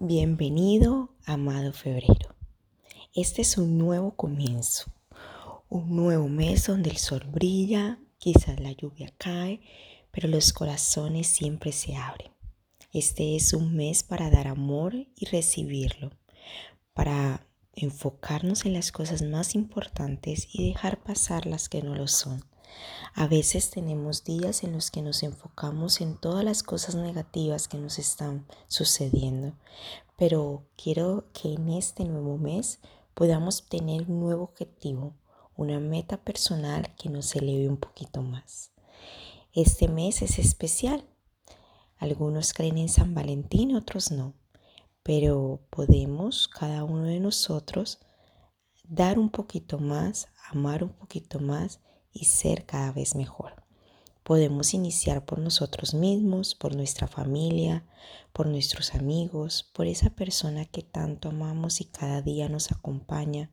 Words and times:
Bienvenido, 0.00 1.10
amado 1.26 1.72
febrero. 1.72 2.36
Este 3.16 3.42
es 3.42 3.58
un 3.58 3.78
nuevo 3.78 4.14
comienzo, 4.14 4.92
un 5.68 5.96
nuevo 5.96 6.28
mes 6.28 6.68
donde 6.68 6.90
el 6.90 6.98
sol 6.98 7.24
brilla, 7.28 7.98
quizás 8.18 8.60
la 8.60 8.70
lluvia 8.70 9.12
cae, 9.18 9.60
pero 10.12 10.28
los 10.28 10.52
corazones 10.52 11.26
siempre 11.26 11.72
se 11.72 11.96
abren. 11.96 12.30
Este 12.92 13.34
es 13.34 13.52
un 13.54 13.74
mes 13.74 14.04
para 14.04 14.30
dar 14.30 14.46
amor 14.46 14.94
y 14.94 15.26
recibirlo, 15.32 16.12
para 16.94 17.44
enfocarnos 17.72 18.66
en 18.66 18.74
las 18.74 18.92
cosas 18.92 19.22
más 19.22 19.56
importantes 19.56 20.46
y 20.52 20.68
dejar 20.68 21.02
pasar 21.02 21.44
las 21.44 21.68
que 21.68 21.82
no 21.82 21.96
lo 21.96 22.06
son. 22.06 22.44
A 23.14 23.26
veces 23.26 23.70
tenemos 23.70 24.24
días 24.24 24.62
en 24.64 24.72
los 24.72 24.90
que 24.90 25.02
nos 25.02 25.22
enfocamos 25.22 26.00
en 26.00 26.16
todas 26.16 26.44
las 26.44 26.62
cosas 26.62 26.94
negativas 26.94 27.68
que 27.68 27.78
nos 27.78 27.98
están 27.98 28.46
sucediendo, 28.68 29.54
pero 30.16 30.66
quiero 30.76 31.26
que 31.32 31.54
en 31.54 31.70
este 31.70 32.04
nuevo 32.04 32.38
mes 32.38 32.80
podamos 33.14 33.66
tener 33.68 34.02
un 34.10 34.20
nuevo 34.20 34.44
objetivo, 34.44 35.16
una 35.56 35.80
meta 35.80 36.18
personal 36.18 36.94
que 36.96 37.08
nos 37.08 37.34
eleve 37.34 37.68
un 37.68 37.76
poquito 37.76 38.22
más. 38.22 38.70
Este 39.52 39.88
mes 39.88 40.22
es 40.22 40.38
especial. 40.38 41.04
Algunos 41.96 42.52
creen 42.52 42.78
en 42.78 42.88
San 42.88 43.14
Valentín, 43.14 43.74
otros 43.74 44.12
no, 44.12 44.34
pero 45.02 45.60
podemos 45.70 46.46
cada 46.46 46.84
uno 46.84 47.04
de 47.04 47.18
nosotros 47.18 47.98
dar 48.84 49.18
un 49.18 49.30
poquito 49.30 49.78
más, 49.78 50.28
amar 50.50 50.84
un 50.84 50.92
poquito 50.92 51.40
más 51.40 51.80
y 52.18 52.24
ser 52.24 52.66
cada 52.66 52.92
vez 52.92 53.14
mejor. 53.14 53.54
Podemos 54.24 54.74
iniciar 54.74 55.24
por 55.24 55.38
nosotros 55.38 55.94
mismos, 55.94 56.54
por 56.54 56.74
nuestra 56.74 57.06
familia, 57.06 57.86
por 58.32 58.46
nuestros 58.46 58.94
amigos, 58.94 59.70
por 59.72 59.86
esa 59.86 60.10
persona 60.10 60.64
que 60.66 60.82
tanto 60.82 61.30
amamos 61.30 61.80
y 61.80 61.84
cada 61.84 62.20
día 62.20 62.48
nos 62.48 62.70
acompaña, 62.72 63.50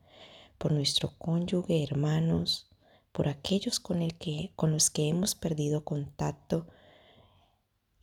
por 0.58 0.72
nuestro 0.72 1.16
cónyuge, 1.16 1.82
hermanos, 1.82 2.68
por 3.12 3.28
aquellos 3.28 3.80
con, 3.80 4.06
con 4.54 4.72
los 4.72 4.90
que 4.90 5.08
hemos 5.08 5.34
perdido 5.34 5.84
contacto 5.84 6.66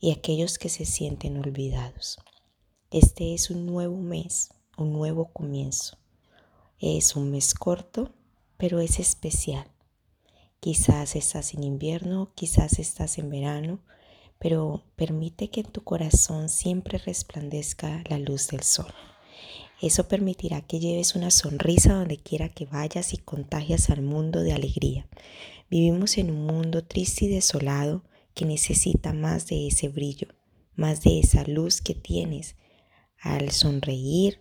y 0.00 0.10
aquellos 0.10 0.58
que 0.58 0.68
se 0.68 0.84
sienten 0.84 1.38
olvidados. 1.38 2.18
Este 2.90 3.34
es 3.34 3.50
un 3.50 3.66
nuevo 3.66 3.96
mes, 3.96 4.50
un 4.76 4.92
nuevo 4.92 5.26
comienzo. 5.32 5.98
Es 6.80 7.14
un 7.14 7.30
mes 7.30 7.54
corto, 7.54 8.12
pero 8.56 8.80
es 8.80 8.98
especial 8.98 9.73
Quizás 10.64 11.14
estás 11.14 11.52
en 11.52 11.62
invierno, 11.62 12.32
quizás 12.34 12.78
estás 12.78 13.18
en 13.18 13.28
verano, 13.28 13.80
pero 14.38 14.82
permite 14.96 15.50
que 15.50 15.60
en 15.60 15.66
tu 15.66 15.84
corazón 15.84 16.48
siempre 16.48 16.96
resplandezca 16.96 18.02
la 18.08 18.18
luz 18.18 18.48
del 18.48 18.62
sol. 18.62 18.90
Eso 19.82 20.08
permitirá 20.08 20.62
que 20.62 20.80
lleves 20.80 21.16
una 21.16 21.30
sonrisa 21.30 21.92
donde 21.92 22.16
quiera 22.16 22.48
que 22.48 22.64
vayas 22.64 23.12
y 23.12 23.18
contagias 23.18 23.90
al 23.90 24.00
mundo 24.00 24.40
de 24.40 24.54
alegría. 24.54 25.06
Vivimos 25.68 26.16
en 26.16 26.30
un 26.30 26.46
mundo 26.46 26.82
triste 26.82 27.26
y 27.26 27.28
desolado 27.28 28.02
que 28.32 28.46
necesita 28.46 29.12
más 29.12 29.46
de 29.48 29.66
ese 29.66 29.90
brillo, 29.90 30.28
más 30.76 31.02
de 31.02 31.18
esa 31.18 31.44
luz 31.44 31.82
que 31.82 31.94
tienes 31.94 32.56
al 33.20 33.50
sonreír, 33.50 34.40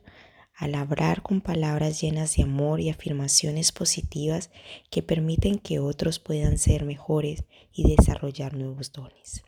al 0.55 0.75
hablar 0.75 1.23
con 1.23 1.41
palabras 1.41 1.99
llenas 2.01 2.35
de 2.35 2.43
amor 2.43 2.79
y 2.79 2.89
afirmaciones 2.89 3.71
positivas 3.71 4.51
que 4.89 5.01
permiten 5.01 5.57
que 5.57 5.79
otros 5.79 6.19
puedan 6.19 6.57
ser 6.57 6.85
mejores 6.85 7.43
y 7.71 7.95
desarrollar 7.95 8.53
nuevos 8.53 8.91
dones. 8.91 9.43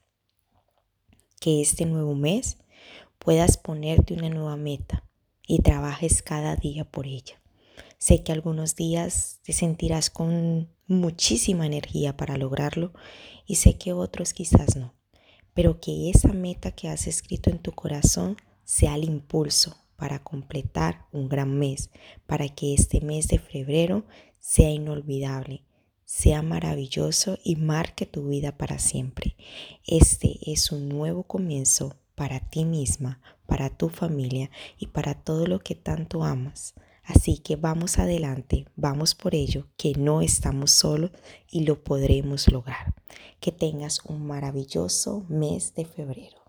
Que 1.40 1.62
este 1.62 1.86
nuevo 1.86 2.16
mes 2.16 2.58
puedas 3.20 3.58
ponerte 3.58 4.14
una 4.14 4.30
nueva 4.30 4.58
meta 4.58 5.08
y 5.48 5.60
trabajes 5.60 6.24
cada 6.24 6.56
día 6.56 6.86
por 6.86 7.06
ella. 7.06 7.40
Sé 8.00 8.24
que 8.24 8.32
algunos 8.32 8.76
días 8.76 9.40
te 9.44 9.54
sentirás 9.54 10.10
con 10.10 10.70
muchísima 10.88 11.66
energía 11.66 12.18
para 12.18 12.38
lograrlo 12.38 12.94
y 13.46 13.56
sé 13.56 13.78
que 13.78 13.94
otros 13.94 14.34
quizás 14.34 14.76
no, 14.76 14.94
pero 15.54 15.80
que 15.80 16.10
esa 16.10 16.30
meta 16.34 16.72
que 16.72 16.90
has 16.90 17.06
escrito 17.08 17.50
en 17.52 17.60
tu 17.60 17.72
corazón 17.74 18.38
sea 18.64 18.96
el 18.96 19.04
impulso 19.04 19.85
para 19.96 20.20
completar 20.20 21.06
un 21.12 21.30
gran 21.30 21.58
mes, 21.58 21.90
para 22.26 22.50
que 22.50 22.74
este 22.74 23.02
mes 23.02 23.28
de 23.28 23.40
febrero 23.40 24.06
sea 24.40 24.70
inolvidable, 24.70 25.64
sea 26.06 26.42
maravilloso 26.42 27.38
y 27.44 27.56
marque 27.56 28.06
tu 28.06 28.28
vida 28.28 28.58
para 28.58 28.80
siempre. 28.80 29.36
Este 29.86 30.40
es 30.52 30.72
un 30.72 30.88
nuevo 30.90 31.24
comienzo 31.24 31.96
para 32.16 32.40
ti 32.40 32.64
misma, 32.66 33.22
para 33.46 33.70
tu 33.70 33.90
familia 33.90 34.50
y 34.78 34.88
para 34.88 35.14
todo 35.14 35.48
lo 35.48 35.60
que 35.60 35.76
tanto 35.76 36.24
amas. 36.24 36.76
Así 37.04 37.38
que 37.38 37.56
vamos 37.56 38.00
adelante, 38.00 38.66
vamos 38.76 39.14
por 39.14 39.36
ello, 39.36 39.68
que 39.78 39.94
no 39.94 40.22
estamos 40.22 40.72
solos 40.72 41.12
y 41.52 41.62
lo 41.62 41.84
podremos 41.84 42.52
lograr. 42.52 42.96
Que 43.40 43.52
tengas 43.52 44.04
un 44.06 44.26
maravilloso 44.26 45.24
mes 45.30 45.76
de 45.76 45.86
febrero. 45.86 46.45